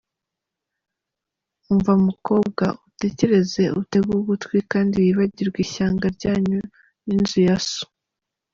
Umva 1.71 1.91
mukobwa, 2.07 2.65
utekereze 2.89 3.63
utege 3.81 4.09
ugutwi, 4.19 4.57
Kandi 4.71 4.93
wibagirwe 5.03 5.57
ishyanga 5.65 6.05
ryanyu 6.15 6.59
n’inzu 7.05 7.39
ya 7.47 7.57
so. 7.69 7.83